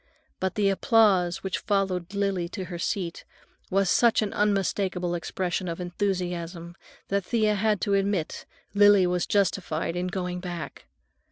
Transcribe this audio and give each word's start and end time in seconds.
But 0.39 0.55
the 0.55 0.69
applause 0.69 1.43
which 1.43 1.59
followed 1.59 2.15
Lily 2.15 2.49
to 2.49 2.65
her 2.65 2.79
seat 2.79 3.23
was 3.69 3.87
such 3.87 4.23
an 4.23 4.33
unmistakable 4.33 5.13
expression 5.13 5.67
of 5.67 5.79
enthusiasm 5.79 6.73
that 7.09 7.23
Thea 7.25 7.53
had 7.53 7.79
to 7.81 7.93
admit 7.93 8.47
Lily 8.73 9.05
was 9.05 9.27
justified 9.27 9.95
in 9.95 10.07
going 10.07 10.39
back. 10.39 10.87